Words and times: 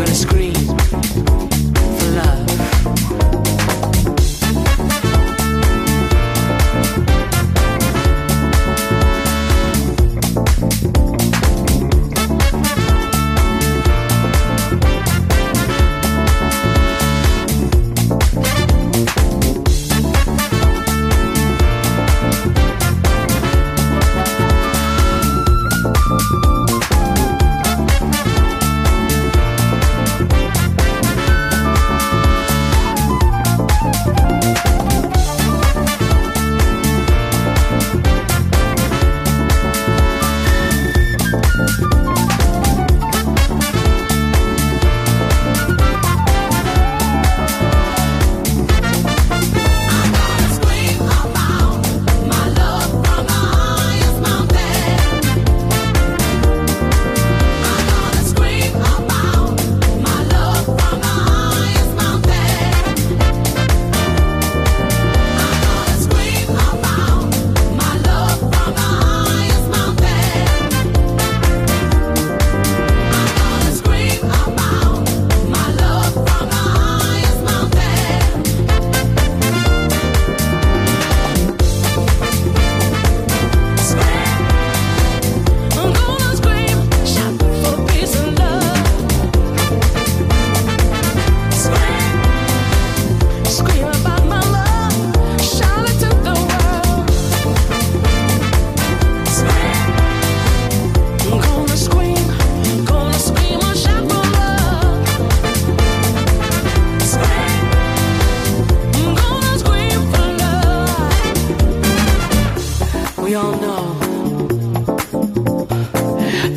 gonna 0.00 0.14
scream. 0.14 1.29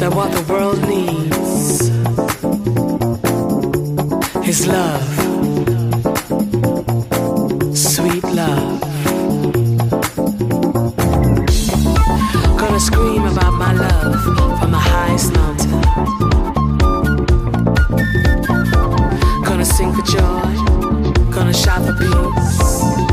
that 0.04 0.14
what 0.14 0.30
the 0.34 0.44
world 0.52 0.82
needs 0.90 1.90
is 4.46 4.68
love. 4.68 5.14
Sweet 7.74 8.24
love. 8.24 8.82
Gonna 12.60 12.80
scream 12.82 13.24
about 13.24 13.54
my 13.54 13.74
love 13.74 14.22
from 14.60 14.72
the 14.72 14.84
highest 14.92 15.32
mountain. 15.40 15.82
Gonna 19.46 19.66
sing 19.66 19.94
for 19.94 20.02
joy. 20.02 20.54
Gonna 21.32 21.54
shout 21.54 21.82
for 21.86 21.94
peace. 21.94 23.13